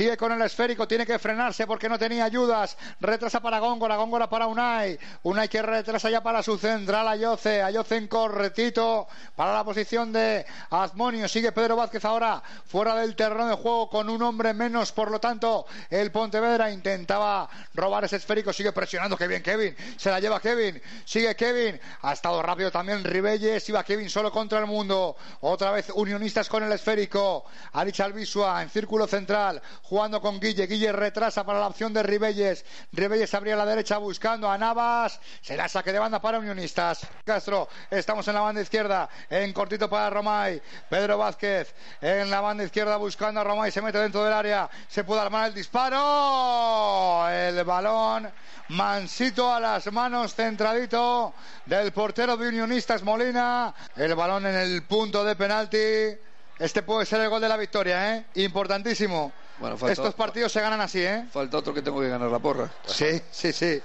[0.00, 4.30] sigue con el esférico, tiene que frenarse porque no tenía ayudas, retrasa para Góngora, Góngora
[4.30, 9.62] para Unai, Unai que retrasa ya para su central Ayoce, Ayoce en corretito para la
[9.62, 14.54] posición de Azmonio, sigue Pedro Vázquez ahora fuera del terreno de juego con un hombre
[14.54, 19.76] menos, por lo tanto el Pontevedra intentaba robar ese esférico, sigue presionando, que bien Kevin,
[19.98, 24.60] se la lleva Kevin, sigue Kevin, ha estado rápido también Ribelles, iba Kevin solo contra
[24.60, 27.44] el mundo, otra vez unionistas con el esférico,
[27.74, 29.60] Arich Albisua en círculo central,
[29.90, 34.48] jugando con Guille, Guille retrasa para la opción de Ribelles, Ribelles abría la derecha buscando
[34.48, 39.08] a Navas, se la saque de banda para unionistas, Castro, estamos en la banda izquierda,
[39.28, 43.98] en cortito para Romay, Pedro Vázquez en la banda izquierda buscando a Romay, se mete
[43.98, 48.30] dentro del área, se puede armar el disparo, el balón
[48.68, 51.34] mansito a las manos, centradito
[51.66, 56.16] del portero de Unionistas Molina, el balón en el punto de penalti.
[56.60, 58.26] Este puede ser el gol de la victoria, ¿eh?
[58.34, 59.32] Importantísimo.
[59.60, 61.26] Bueno, falta- Estos partidos se ganan así, ¿eh?
[61.30, 62.68] Falta otro que tengo que ganar la porra.
[62.86, 63.80] Sí, sí, sí.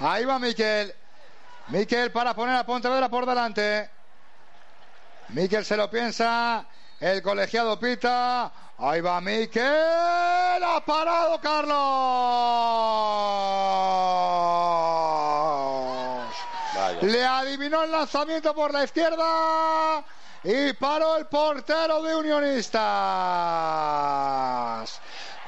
[0.00, 0.92] Ahí va Miquel.
[1.68, 3.90] Miquel para poner a Pontevedra por delante.
[5.28, 6.64] Miquel se lo piensa.
[6.98, 8.50] El colegiado pita.
[8.78, 9.62] Ahí va Miquel.
[10.64, 11.76] Ha parado Carlos.
[16.74, 16.98] Vaya.
[17.02, 20.04] Le adivinó el lanzamiento por la izquierda
[20.44, 22.82] y paró el portero de Unionistas.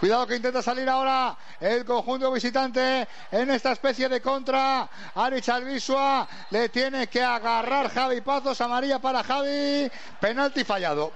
[0.01, 4.89] Cuidado que intenta salir ahora el conjunto visitante en esta especie de contra.
[5.15, 8.61] Arich Albisua le tiene que agarrar Javi Pazos.
[8.61, 9.91] Amarilla para Javi.
[10.21, 11.13] Penalti fallado.